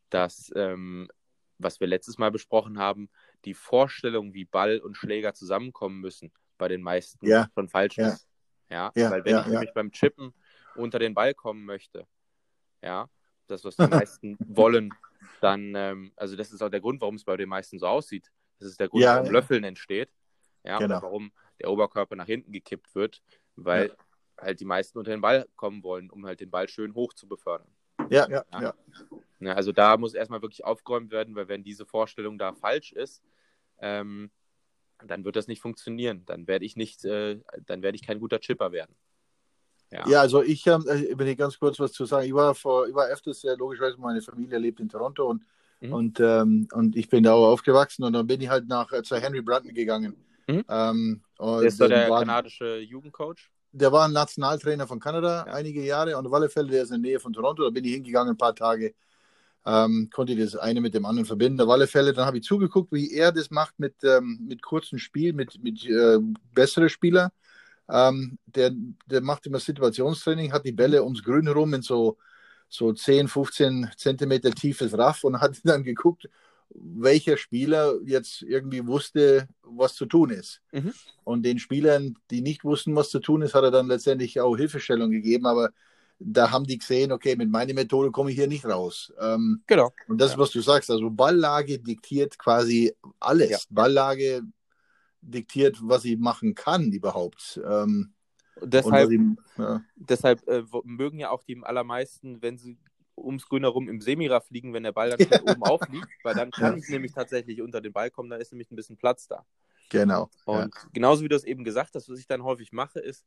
[0.10, 1.10] dass, ähm,
[1.58, 3.10] was wir letztes Mal besprochen haben,
[3.46, 7.48] die Vorstellung, wie Ball und Schläger zusammenkommen müssen, bei den meisten ja.
[7.54, 8.10] schon falsch ja.
[8.10, 8.28] ist.
[8.70, 8.92] Ja?
[8.96, 10.34] ja, weil wenn ich nämlich beim Chippen
[10.76, 12.08] unter den Ball kommen möchte,
[12.82, 13.10] ja,
[13.48, 14.94] das, was die meisten wollen,
[15.42, 18.32] dann, ähm, also das ist auch der Grund, warum es bei den meisten so aussieht.
[18.60, 20.10] Das ist der Grund, warum Löffeln entsteht.
[20.64, 21.02] Ja, genau.
[21.02, 23.22] warum der Oberkörper nach hinten gekippt wird,
[23.56, 23.94] weil
[24.40, 27.28] halt die meisten unter den Ball kommen wollen, um halt den Ball schön hoch zu
[27.28, 27.73] befördern.
[28.10, 28.62] Ja, ja, ja.
[28.62, 28.74] ja.
[29.40, 33.22] ja also da muss erstmal wirklich aufgeräumt werden, weil wenn diese Vorstellung da falsch ist,
[33.80, 34.32] ähm,
[35.06, 36.24] dann wird das nicht funktionieren.
[36.26, 38.96] Dann werde ich nicht, äh, dann werde ich kein guter Chipper werden.
[39.92, 42.26] Ja, ja also ich ähm, äh, will ganz kurz was zu sagen.
[42.26, 45.44] Ich war vor, ich war öfters, ja, logischerweise, meine Familie lebt in Toronto und,
[45.82, 45.94] mhm.
[45.94, 49.04] und, ähm, und ich bin da auch aufgewachsen und dann bin ich halt nach äh,
[49.04, 50.16] zu Henry Brunton gegangen.
[50.48, 50.66] Mhm.
[50.68, 53.50] Ähm, der ist da der kanadische Jugendcoach?
[53.74, 55.54] Der war ein Nationaltrainer von Kanada ja.
[55.54, 57.64] einige Jahre und auf alle Fälle, der ist in der Nähe von Toronto.
[57.64, 58.94] Da bin ich hingegangen ein paar Tage,
[59.66, 61.68] ähm, konnte das eine mit dem anderen verbinden.
[61.70, 65.34] Alle Fälle, dann habe ich zugeguckt, wie er das macht mit, ähm, mit kurzem Spiel,
[65.34, 66.20] mit, mit äh,
[66.54, 67.32] besseren Spielern.
[67.90, 68.72] Ähm, der,
[69.08, 72.18] der macht immer Situationstraining, hat die Bälle ums Grün herum in so,
[72.70, 76.30] so 10, 15 Zentimeter tiefes Raff und hat dann geguckt,
[76.70, 80.62] welcher Spieler jetzt irgendwie wusste, was zu tun ist.
[80.72, 80.94] Mhm.
[81.24, 84.56] Und den Spielern, die nicht wussten, was zu tun ist, hat er dann letztendlich auch
[84.56, 85.46] Hilfestellung gegeben.
[85.46, 85.70] Aber
[86.20, 89.14] da haben die gesehen, okay, mit meiner Methode komme ich hier nicht raus.
[89.20, 89.94] Ähm, genau.
[90.08, 90.90] Und das ist, was du sagst.
[90.90, 93.50] Also Balllage diktiert quasi alles.
[93.50, 93.58] Ja.
[93.70, 94.42] Balllage
[95.22, 97.60] diktiert, was ich machen kann überhaupt.
[97.66, 98.14] Ähm,
[98.62, 99.22] deshalb, ich,
[99.58, 99.82] ja.
[99.96, 102.78] deshalb äh, mögen ja auch die allermeisten, wenn sie
[103.24, 105.42] ums Grün herum im Semira fliegen, wenn der Ball dann ja.
[105.42, 108.72] oben aufliegt, weil dann kann ich nämlich tatsächlich unter den Ball kommen, da ist nämlich
[108.72, 109.46] ein bisschen Platz da.
[109.90, 110.30] Genau.
[110.46, 110.82] Und ja.
[110.94, 113.26] genauso wie du es eben gesagt hast, was ich dann häufig mache, ist,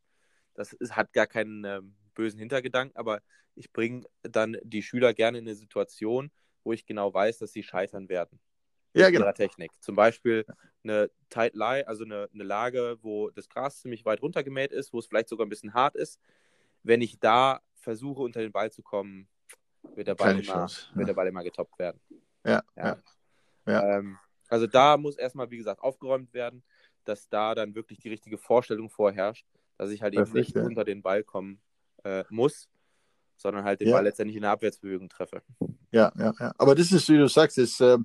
[0.53, 3.21] das ist, hat gar keinen ähm, bösen Hintergedanken, aber
[3.55, 6.31] ich bringe dann die Schüler gerne in eine Situation,
[6.63, 8.39] wo ich genau weiß, dass sie scheitern werden.
[8.93, 9.25] Ja, genau.
[9.25, 9.71] Ihrer Technik.
[9.79, 10.45] Zum Beispiel
[10.83, 14.99] eine Tight Lie, also eine, eine Lage, wo das Gras ziemlich weit runtergemäht ist, wo
[14.99, 16.19] es vielleicht sogar ein bisschen hart ist.
[16.83, 19.27] Wenn ich da versuche, unter den Ball zu kommen,
[19.95, 20.67] wird der Ball, immer, ja.
[20.93, 21.99] wird der Ball immer getoppt werden.
[22.45, 22.97] Ja, ja.
[23.65, 23.97] ja.
[23.97, 24.17] Ähm,
[24.49, 26.63] also da muss erstmal, wie gesagt, aufgeräumt werden,
[27.03, 29.45] dass da dann wirklich die richtige Vorstellung vorherrscht,
[29.77, 30.63] dass ich halt Perfekt, eben nicht ja.
[30.63, 31.61] unter den Ball kommen
[32.03, 32.69] äh, muss,
[33.35, 35.41] sondern halt den Ball letztendlich in der Abwärtsbewegung treffe.
[35.91, 36.53] Ja, ja, ja.
[36.57, 37.97] Aber das ist, wie du sagst, das, äh,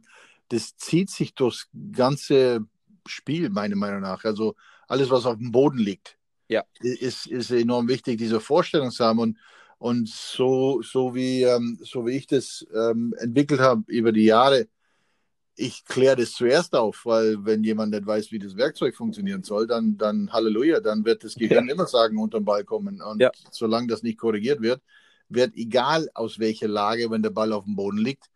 [0.49, 2.67] das zieht sich durchs ganze
[3.07, 4.25] Spiel, meiner Meinung nach.
[4.25, 4.55] Also
[4.87, 6.19] alles, was auf dem Boden liegt,
[6.49, 6.65] ja.
[6.81, 9.19] ist, ist enorm wichtig, diese Vorstellung zu haben.
[9.19, 9.39] Und,
[9.83, 14.69] und so, so, wie, ähm, so wie ich das ähm, entwickelt habe über die Jahre,
[15.57, 19.67] ich kläre das zuerst auf, weil wenn jemand nicht weiß, wie das Werkzeug funktionieren soll,
[19.67, 21.75] dann, dann Halleluja, dann wird das Gehirn ja.
[21.75, 23.03] immer sagen, unter den Ball kommen.
[23.03, 23.33] Und ja.
[23.51, 24.81] solange das nicht korrigiert wird,
[25.29, 28.27] wird egal aus welcher Lage, wenn der Ball auf dem Boden liegt,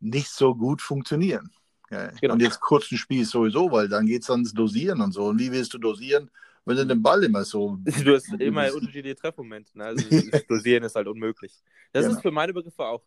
[0.00, 1.50] nicht so gut funktionieren.
[1.90, 2.10] Ja.
[2.22, 2.32] Genau.
[2.32, 5.26] Und jetzt kurzen Spiel sowieso, weil dann geht es ans Dosieren und so.
[5.26, 6.30] Und wie willst du dosieren,
[6.66, 7.78] wenn du den Ball immer so.
[8.04, 9.78] Du hast immer unterschiedliche Treffmomente.
[9.78, 9.84] Ne?
[9.84, 10.04] Also
[10.48, 11.52] dosieren ist halt unmöglich.
[11.92, 12.16] Das genau.
[12.16, 13.02] ist für meine Begriffe auch,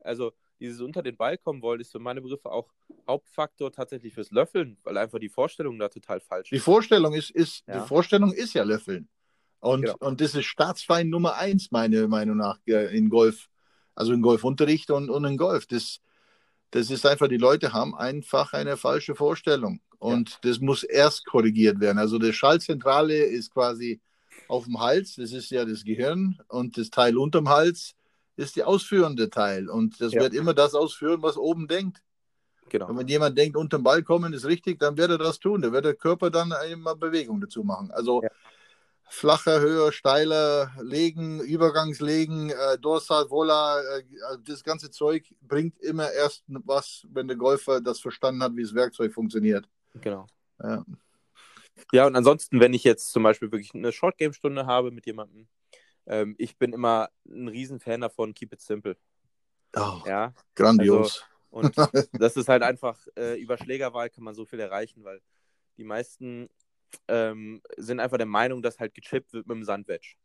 [0.00, 2.72] also dieses unter den Ball kommen wollen, ist für meine Begriffe auch
[3.06, 6.58] Hauptfaktor tatsächlich fürs Löffeln, weil einfach die Vorstellung da total falsch ist.
[6.58, 7.80] Die Vorstellung ist, ist ja.
[7.80, 9.08] die Vorstellung ist ja Löffeln.
[9.60, 9.96] Und, genau.
[10.00, 13.48] und das ist Staatsfeind Nummer eins, meiner Meinung nach, in Golf.
[13.94, 15.66] Also in Golfunterricht und, und in Golf.
[15.66, 16.00] Das,
[16.70, 19.80] das ist einfach, die Leute haben einfach eine falsche Vorstellung.
[20.04, 20.36] Und ja.
[20.42, 21.98] das muss erst korrigiert werden.
[21.98, 24.00] Also die Schallzentrale ist quasi
[24.48, 26.38] auf dem Hals, das ist ja das Gehirn.
[26.48, 27.94] Und das Teil unterm Hals
[28.36, 29.68] ist die ausführende Teil.
[29.68, 30.20] Und das ja.
[30.20, 32.02] wird immer das ausführen, was oben denkt.
[32.68, 32.88] Genau.
[32.88, 35.62] Und wenn jemand denkt, unterm Ball kommen ist richtig, dann wird er das tun.
[35.62, 37.90] Da wird der Körper dann immer Bewegung dazu machen.
[37.90, 38.30] Also ja
[39.08, 46.10] flacher, höher, steiler legen, Übergangslegen, äh, Dorsal, Vola, äh, also das ganze Zeug bringt immer
[46.10, 49.68] erst was, wenn der Golfer das verstanden hat, wie das Werkzeug funktioniert.
[50.00, 50.26] Genau.
[50.62, 50.84] Ja.
[51.92, 55.48] ja, und ansonsten, wenn ich jetzt zum Beispiel wirklich eine Short-Game-Stunde habe mit jemandem,
[56.06, 58.96] ähm, ich bin immer ein Riesenfan davon, keep it simple.
[59.76, 61.24] Oh, ja, grandios.
[61.50, 61.76] Also, und
[62.20, 65.20] das ist halt einfach, äh, über Schlägerwahl kann man so viel erreichen, weil
[65.76, 66.48] die meisten
[67.08, 70.16] ähm, sind einfach der Meinung, dass halt gechippt wird mit dem Sandwedge.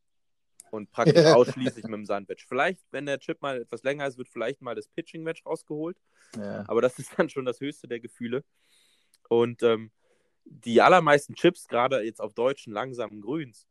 [0.72, 2.46] Und praktisch ausschließlich mit dem Sandwedge.
[2.48, 5.98] Vielleicht, wenn der Chip mal etwas länger ist, wird vielleicht mal das Pitching-Wedge rausgeholt.
[6.36, 6.64] Ja.
[6.68, 8.44] Aber das ist dann schon das höchste der Gefühle.
[9.30, 9.92] Und ähm,
[10.44, 13.68] die allermeisten Chips, gerade jetzt auf deutschen langsamen Grüns,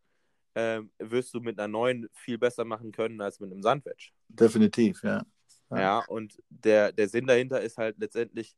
[0.55, 4.11] ähm, wirst du mit einer neuen viel besser machen können als mit einem Sandwedge.
[4.29, 5.25] Definitiv, ja.
[5.71, 8.57] Ja, ja und der, der Sinn dahinter ist halt letztendlich,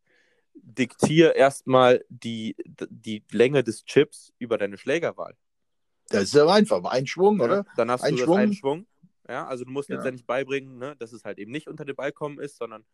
[0.55, 2.57] diktiere erstmal die,
[2.91, 5.37] die Länge des Chips über deine Schlägerwahl.
[6.09, 7.67] Das ist aber einfach, ein Schwung, ja, oder?
[7.77, 8.39] Dann hast ein du Schwung.
[8.39, 8.87] einen Schwung.
[9.29, 9.97] Ja, also du musst ja.
[9.97, 12.85] letztendlich beibringen, ne, dass es halt eben nicht unter den Ball kommen ist, sondern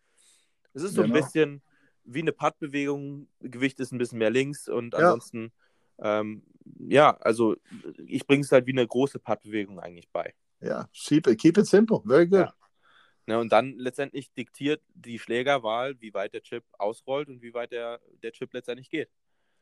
[0.74, 1.14] es ist so genau.
[1.14, 1.62] ein bisschen
[2.06, 3.28] wie eine Puttbewegung.
[3.40, 5.00] Gewicht ist ein bisschen mehr links und ja.
[5.00, 5.52] ansonsten,
[5.98, 6.42] ähm,
[6.78, 7.56] ja, also
[8.06, 10.34] ich bringe es halt wie eine große Puttbewegung eigentlich bei.
[10.60, 12.40] Ja, keep it, keep it simple, very good.
[12.40, 12.54] Ja.
[13.26, 17.72] Ne, und dann letztendlich diktiert die Schlägerwahl, wie weit der Chip ausrollt und wie weit
[17.72, 19.10] der, der Chip letztendlich geht.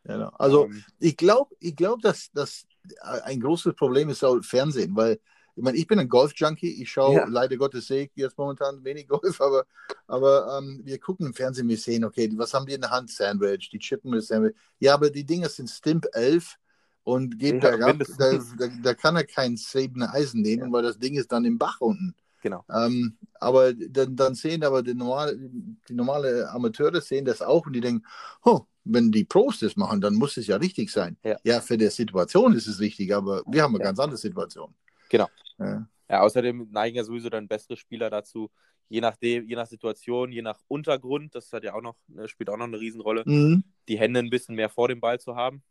[0.04, 0.28] Genau.
[0.38, 2.66] Also ähm, ich glaube, ich glaub, dass das
[3.00, 5.18] ein großes Problem ist auch Fernsehen, weil
[5.56, 7.26] ich meine, ich bin ein Golf-Junkie, ich schaue ja.
[7.26, 9.64] leider Gottes sehe ich jetzt momentan wenig Golf, aber,
[10.06, 13.10] aber ähm, wir gucken im Fernsehen, wir sehen, okay, was haben die in der Hand?
[13.10, 14.54] Sandwich, die chippen mit Sandwich.
[14.80, 16.56] Ja, aber die Dinger sind Stimp 11
[17.04, 20.72] und geht ja, bergab, da, da, da, kann er kein Sabener Eisen nehmen, ja.
[20.72, 22.14] weil das Ding ist dann im Bach unten.
[22.42, 22.64] Genau.
[22.70, 25.38] Ähm, aber dann, dann, sehen aber die normale,
[25.88, 28.04] die normale Amateure sehen das auch und die denken,
[28.42, 31.16] oh, wenn die Pros das machen, dann muss es ja richtig sein.
[31.24, 34.74] Ja, ja für die Situation ist es richtig, aber wir haben eine ganz andere Situation.
[35.14, 35.28] Genau.
[35.58, 35.86] Ja.
[36.08, 36.20] ja.
[36.20, 38.50] außerdem neigen ja sowieso dann bessere Spieler dazu,
[38.88, 42.50] je nachdem, je nach Situation, je nach Untergrund, das hat ja auch noch, ne, spielt
[42.50, 43.64] auch noch eine Riesenrolle, mhm.
[43.88, 45.62] die Hände ein bisschen mehr vor dem Ball zu haben.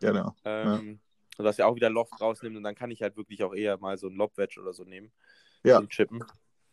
[0.00, 0.34] Genau.
[0.44, 1.00] Ähm,
[1.38, 1.44] ja.
[1.44, 3.96] Dass er auch wieder Loft rausnimmt und dann kann ich halt wirklich auch eher mal
[3.96, 5.10] so ein Lob-Wedge oder so nehmen
[5.64, 5.82] ja.
[5.86, 6.22] chippen.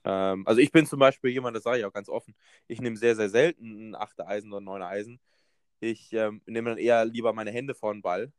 [0.03, 2.35] Ähm, also ich bin zum Beispiel jemand, das sage ich auch ganz offen,
[2.67, 5.19] ich nehme sehr, sehr selten ein 8 Eisen oder ein 9 Eisen.
[5.79, 8.31] Ich ähm, nehme dann eher lieber meine Hände vor den Ball.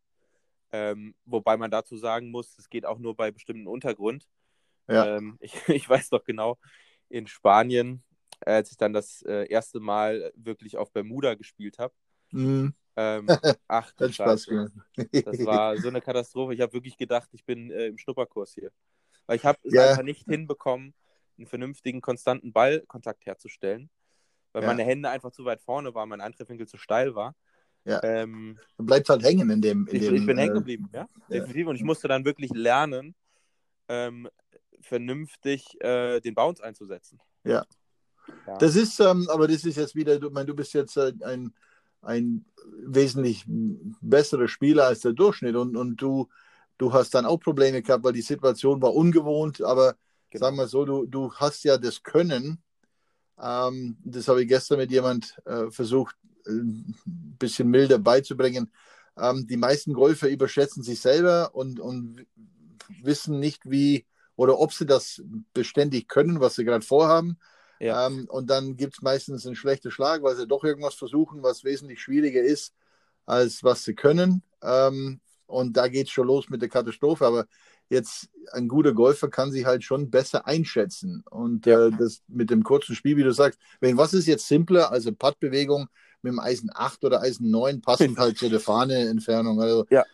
[0.72, 4.26] Ähm, wobei man dazu sagen muss, es geht auch nur bei bestimmten Untergrund.
[4.86, 5.16] Ja.
[5.16, 6.58] Ähm, ich, ich, weiß doch genau,
[7.08, 8.02] in Spanien,
[8.40, 11.94] als ich dann das äh, erste Mal wirklich auf Bermuda gespielt habe,
[12.30, 12.74] mhm.
[13.00, 13.28] Ähm,
[13.68, 14.46] ach, das, Spaß
[15.12, 16.52] das war so eine Katastrophe.
[16.52, 18.72] Ich habe wirklich gedacht, ich bin äh, im Schnupperkurs hier.
[19.26, 19.90] Weil ich habe es ja.
[19.90, 20.94] einfach nicht hinbekommen,
[21.36, 23.88] einen vernünftigen, konstanten Ballkontakt herzustellen.
[24.52, 24.68] Weil ja.
[24.68, 27.36] meine Hände einfach zu weit vorne waren, mein Antreffwinkel zu steil war.
[27.84, 28.02] Ja.
[28.02, 29.86] Ähm, du bleibst halt hängen in dem.
[29.86, 31.68] In ich, dem, ich bin äh, hängen geblieben, ja, definitiv.
[31.68, 33.14] Und ich musste dann wirklich lernen,
[33.88, 34.28] ähm,
[34.80, 37.18] vernünftig äh, den Bounce einzusetzen.
[37.44, 37.64] Ja.
[38.46, 38.58] ja.
[38.58, 41.54] das ist, ähm, aber das ist jetzt wieder, du, mein, du bist jetzt äh, ein,
[42.02, 42.44] ein
[42.80, 46.28] wesentlich besserer Spieler als der Durchschnitt und, und du,
[46.76, 49.96] du hast dann auch Probleme gehabt, weil die Situation war ungewohnt, aber
[50.30, 50.46] genau.
[50.46, 52.62] sagen wir so, du, du hast ja das Können,
[53.40, 56.16] ähm, das habe ich gestern mit jemand äh, versucht,
[56.48, 56.94] ein
[57.38, 58.72] bisschen milder beizubringen.
[59.16, 62.26] Ähm, die meisten Golfer überschätzen sich selber und, und
[63.02, 64.06] wissen nicht, wie
[64.36, 65.20] oder ob sie das
[65.52, 67.38] beständig können, was sie gerade vorhaben.
[67.80, 68.06] Ja.
[68.06, 71.64] Ähm, und dann gibt es meistens einen schlechten Schlag, weil sie doch irgendwas versuchen, was
[71.64, 72.72] wesentlich schwieriger ist,
[73.26, 74.42] als was sie können.
[74.62, 77.26] Ähm, und da geht es schon los mit der Katastrophe.
[77.26, 77.46] Aber
[77.88, 81.24] jetzt ein guter Golfer kann sich halt schon besser einschätzen.
[81.30, 81.86] Und ja.
[81.86, 85.12] äh, das mit dem kurzen Spiel, wie du sagst, wenn was ist jetzt simpler, also
[85.12, 85.88] Puttbewegung
[86.22, 89.60] mit dem Eisen 8 oder Eisen 9 passend halt zu der Fahne-Entfernung.
[89.60, 90.04] Also, ja.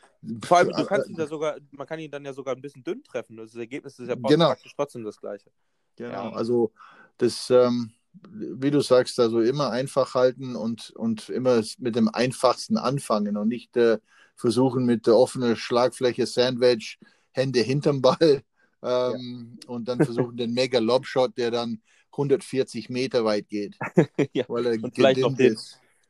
[0.45, 2.83] Vor allem, du kannst ihn da sogar, man kann ihn dann ja sogar ein bisschen
[2.83, 3.37] dünn treffen.
[3.37, 4.49] Das Ergebnis ist ja genau.
[4.49, 5.51] praktisch trotzdem das gleiche.
[5.97, 6.33] Genau, ja.
[6.33, 6.73] also
[7.19, 12.79] das, ähm, wie du sagst, also immer einfach halten und, und immer mit dem einfachsten
[12.79, 13.99] anfangen und nicht äh,
[14.35, 16.99] versuchen mit der offenen Schlagfläche Sandwich,
[17.31, 18.43] Hände hinterm Ball
[18.83, 19.69] ähm, ja.
[19.69, 23.77] und dann versuchen den Mega Lobshot, der dann 140 Meter weit geht.
[24.33, 24.45] ja.
[24.49, 25.59] weil er und vielleicht noch den,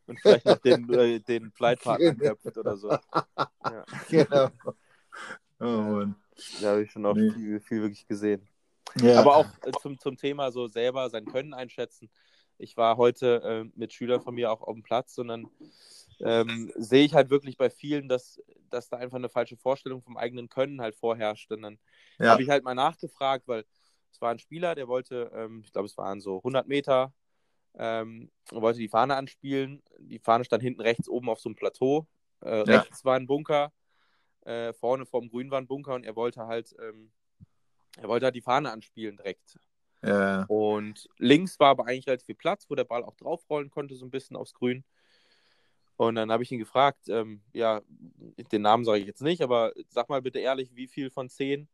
[0.07, 2.91] und vielleicht noch den, äh, den Flightpartner köpft oder so.
[2.91, 3.85] Ja.
[4.11, 4.51] Genau.
[5.61, 6.17] Oh Mann.
[6.61, 7.31] Da habe ich schon auch nee.
[7.31, 8.47] viel, viel wirklich gesehen.
[8.97, 9.21] Ja.
[9.21, 12.11] Aber auch äh, zum, zum Thema so selber sein Können einschätzen.
[12.59, 15.49] Ich war heute äh, mit Schülern von mir auch auf dem Platz und dann
[16.21, 18.41] ähm, sehe ich halt wirklich bei vielen, dass,
[18.71, 21.51] dass da einfach eine falsche Vorstellung vom eigenen Können halt vorherrscht.
[21.51, 21.79] Und dann
[22.19, 22.31] ja.
[22.31, 23.65] habe ich halt mal nachgefragt, weil
[24.13, 27.13] es war ein Spieler, der wollte, ähm, ich glaube, es waren so 100 Meter,
[27.77, 29.83] ähm, wollte die Fahne anspielen.
[29.99, 32.07] Die Fahne stand hinten rechts oben auf so einem Plateau.
[32.43, 32.81] Äh, ja.
[32.81, 33.73] Rechts war ein Bunker,
[34.45, 37.11] äh, vorne vorm Grün war ein Bunker und er wollte halt, ähm,
[37.97, 39.59] er wollte halt die Fahne anspielen direkt.
[40.03, 40.45] Ja.
[40.49, 44.05] Und links war aber eigentlich relativ viel Platz, wo der Ball auch draufrollen konnte, so
[44.05, 44.85] ein bisschen aufs Grün.
[45.97, 47.81] Und dann habe ich ihn gefragt, ähm, ja,
[48.53, 51.69] den Namen sage ich jetzt nicht, aber sag mal bitte ehrlich, wie viel von zehn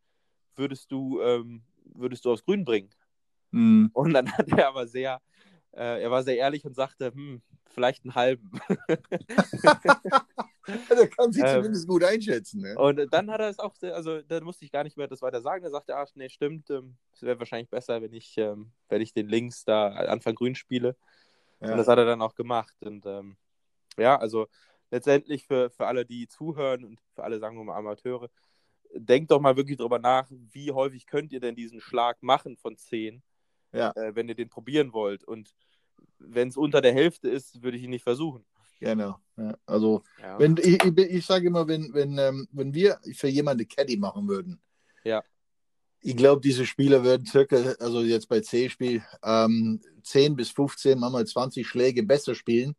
[0.57, 2.91] würdest du, ähm, würdest du aufs Grün bringen?
[3.51, 3.91] Mhm.
[3.93, 5.21] Und dann hat er aber sehr,
[5.73, 8.51] äh, er war sehr ehrlich und sagte, hm, vielleicht einen halben.
[10.69, 12.63] der kann sich ähm, zumindest gut einschätzen.
[12.63, 12.77] Ne?
[12.77, 15.41] Und dann hat er es auch, also da musste ich gar nicht mehr das weiter
[15.41, 15.65] sagen.
[15.65, 19.13] Er sagte, ach nee, stimmt, ähm, es wäre wahrscheinlich besser, wenn ich, ähm, wenn ich
[19.13, 20.97] den links da Anfang grün spiele.
[21.61, 21.73] Ja.
[21.73, 22.75] Und das hat er dann auch gemacht.
[22.81, 23.37] Und ähm,
[23.97, 24.49] ja, also
[24.91, 28.29] letztendlich für, für alle, die zuhören und für alle, sagen wir mal, Amateure,
[28.93, 32.77] denkt doch mal wirklich drüber nach, wie häufig könnt ihr denn diesen Schlag machen von
[32.77, 33.23] 10,
[33.73, 33.93] ja.
[33.97, 35.25] äh, wenn ihr den probieren wollt.
[35.25, 35.55] Und
[36.19, 38.45] wenn es unter der Hälfte ist, würde ich ihn nicht versuchen.
[38.81, 39.19] Genau.
[39.37, 40.39] Ja, also, ja.
[40.39, 44.27] wenn ich, ich, ich sage immer, wenn, wenn, ähm, wenn wir für jemanden Caddy machen
[44.27, 44.61] würden,
[45.05, 45.23] ja.
[46.01, 51.27] ich glaube, diese Spieler würden circa, also jetzt bei C-Spiel, ähm, 10 bis 15, manchmal
[51.27, 52.75] 20 Schläge besser spielen,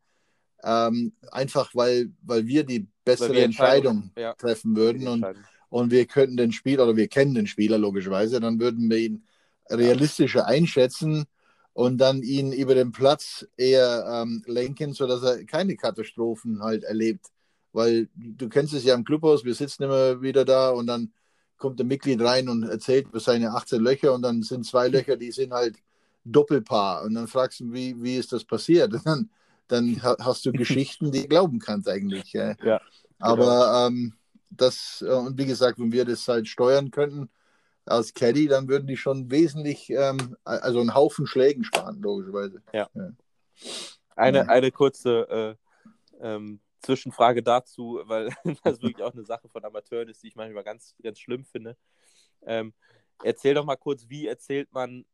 [0.64, 5.26] ähm, einfach weil, weil wir die bessere wir Entscheidung treffen würden und,
[5.70, 9.24] und wir könnten den Spieler oder wir kennen den Spieler logischerweise, dann würden wir ihn
[9.72, 11.26] realistischer einschätzen
[11.74, 17.28] und dann ihn über den Platz eher ähm, lenken, sodass er keine Katastrophen halt erlebt.
[17.74, 21.14] Weil du kennst es ja im Clubhaus, wir sitzen immer wieder da und dann
[21.58, 25.16] kommt ein Mitglied rein und erzählt über seine 18 Löcher und dann sind zwei Löcher,
[25.16, 25.78] die sind halt
[26.26, 27.04] Doppelpaar.
[27.04, 28.94] Und dann fragst du, wie, wie ist das passiert?
[28.94, 29.30] Und dann
[29.72, 32.34] dann hast du Geschichten, die du glauben kannst eigentlich.
[32.34, 32.56] Ja.
[32.64, 32.82] ja
[33.20, 34.14] Aber ähm,
[34.50, 37.30] das, äh, und wie gesagt, wenn wir das halt steuern könnten
[37.86, 42.62] als Caddy, dann würden die schon wesentlich, ähm, also einen Haufen Schlägen sparen, logischerweise.
[42.74, 42.90] Ja.
[42.94, 43.12] ja.
[44.16, 45.58] Eine, eine kurze
[46.22, 48.30] äh, ähm, Zwischenfrage dazu, weil
[48.64, 51.78] das wirklich auch eine Sache von Amateuren ist, die ich manchmal ganz, ganz schlimm finde.
[52.44, 52.74] Ähm,
[53.24, 55.06] erzähl doch mal kurz, wie erzählt man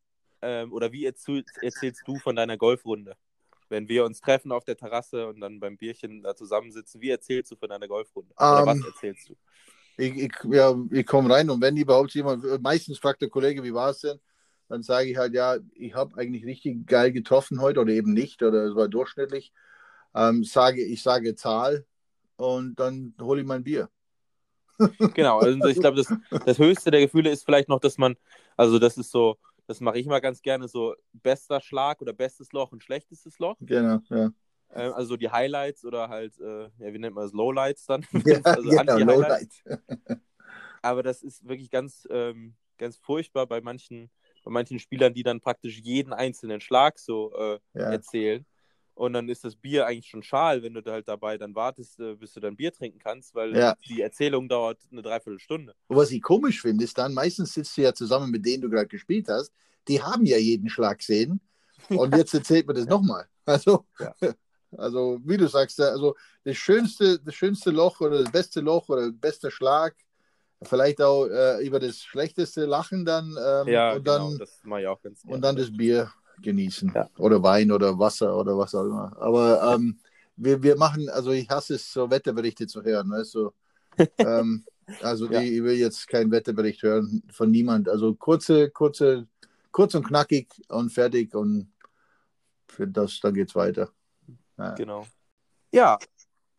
[0.42, 3.16] ähm, oder wie erzählst du von deiner Golfrunde?
[3.68, 7.52] wenn wir uns treffen auf der Terrasse und dann beim Bierchen da zusammensitzen, wie erzählst
[7.52, 8.32] du von deiner Golfrunde?
[8.34, 9.36] Oder um, was ähm, erzählst du?
[9.98, 13.74] Ich, ich, ja, ich komme rein und wenn überhaupt jemand, meistens fragt der Kollege, wie
[13.74, 14.18] war es denn?
[14.68, 18.42] Dann sage ich halt, ja, ich habe eigentlich richtig geil getroffen heute oder eben nicht
[18.42, 19.52] oder es war durchschnittlich.
[20.14, 21.84] Ähm, sage, ich sage Zahl
[22.36, 23.90] und dann hole ich mein Bier.
[25.14, 26.12] genau, also ich glaube, das,
[26.46, 28.16] das höchste der Gefühle ist vielleicht noch, dass man,
[28.56, 32.52] also das ist so, das mache ich mal ganz gerne, so bester Schlag oder bestes
[32.52, 33.56] Loch und schlechtestes Loch.
[33.60, 34.30] Genau, ja.
[34.78, 38.04] Ähm, also die Highlights oder halt, äh, ja, wie nennt man das, Lowlights dann?
[38.24, 39.62] Ja, also genau, Lowlights.
[40.82, 44.10] Aber das ist wirklich ganz, ähm, ganz furchtbar bei manchen,
[44.44, 47.90] bei manchen Spielern, die dann praktisch jeden einzelnen Schlag so äh, ja.
[47.90, 48.46] erzählen.
[48.94, 52.00] Und dann ist das Bier eigentlich schon schal, wenn du da halt dabei dann wartest,
[52.00, 53.76] äh, bis du dann Bier trinken kannst, weil ja.
[53.88, 55.74] die Erzählung dauert eine Dreiviertelstunde.
[55.86, 58.70] Und was ich komisch finde, ist dann, meistens sitzt du ja zusammen mit denen du
[58.70, 59.52] gerade gespielt hast,
[59.86, 61.40] die haben ja jeden Schlag gesehen
[61.88, 63.26] Und jetzt erzählt mir das nochmal.
[63.44, 64.12] Also, ja.
[64.76, 69.10] Also, wie du sagst, also das schönste, das schönste Loch oder das beste Loch oder
[69.10, 69.94] bester Schlag,
[70.62, 73.36] vielleicht auch äh, über das schlechteste Lachen dann.
[73.42, 76.10] Ähm, ja, und genau, dann, das mache ich auch ganz Und dann das Bier
[76.42, 76.92] genießen.
[76.94, 77.08] Ja.
[77.18, 79.16] Oder Wein oder Wasser oder was auch immer.
[79.20, 79.98] Aber ähm,
[80.36, 83.10] wir, wir machen, also ich hasse es, so Wetterberichte zu hören.
[83.10, 83.52] Weißt du?
[84.18, 84.64] ähm,
[85.02, 85.40] also die, ja.
[85.40, 87.88] ich will jetzt keinen Wetterbericht hören von niemand.
[87.88, 89.26] Also kurze, kurze,
[89.70, 91.72] kurz und knackig und fertig und
[92.68, 93.90] für das, dann geht's weiter.
[94.58, 94.74] Ja.
[94.74, 95.06] Genau.
[95.72, 95.98] Ja,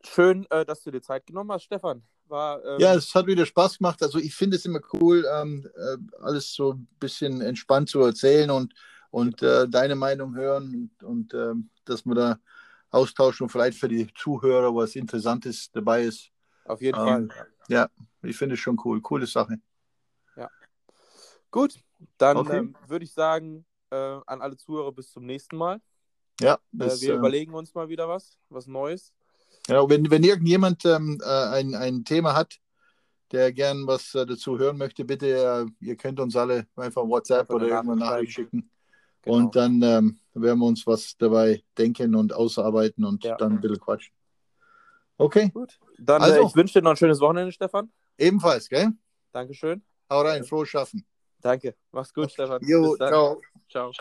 [0.03, 2.03] schön, äh, dass du dir Zeit genommen hast, Stefan.
[2.25, 2.79] War, ähm...
[2.79, 4.01] Ja, es hat wieder Spaß gemacht.
[4.03, 8.51] Also ich finde es immer cool, ähm, äh, alles so ein bisschen entspannt zu erzählen
[8.51, 8.73] und,
[9.09, 12.39] und äh, deine Meinung hören und, und ähm, dass wir da
[12.91, 16.29] austauschen und vielleicht für die Zuhörer was Interessantes dabei ist.
[16.65, 17.21] Auf jeden Fall.
[17.21, 17.31] Ähm,
[17.67, 17.89] ja,
[18.21, 19.01] ich finde es schon cool.
[19.01, 19.59] Coole Sache.
[20.35, 20.49] Ja.
[21.51, 21.79] Gut,
[22.17, 22.57] dann okay.
[22.57, 25.81] ähm, würde ich sagen, äh, an alle Zuhörer bis zum nächsten Mal.
[26.39, 29.13] Ja, äh, das, äh, wir äh, überlegen uns mal wieder was, was Neues.
[29.67, 32.59] Ja, wenn, wenn irgendjemand ähm, äh, ein, ein Thema hat,
[33.31, 37.55] der gern was äh, dazu hören möchte, bitte, ihr könnt uns alle einfach WhatsApp einfach
[37.55, 38.71] oder irgendwann Nachricht schicken.
[39.21, 39.35] Genau.
[39.35, 43.35] Und dann ähm, werden wir uns was dabei denken und ausarbeiten und ja.
[43.35, 44.13] dann ein bisschen quatschen.
[45.17, 45.49] Okay.
[45.53, 45.77] Gut.
[45.97, 47.91] Dann also, ich wünsche dir noch ein schönes Wochenende, Stefan.
[48.17, 48.93] Ebenfalls, gell?
[49.33, 49.83] Dankeschön.
[50.09, 51.05] Hau rein, frohes Schaffen.
[51.41, 51.75] Danke.
[51.91, 52.61] Mach's gut, Stefan.
[52.63, 53.41] Jo, ciao.
[53.69, 53.91] Ciao.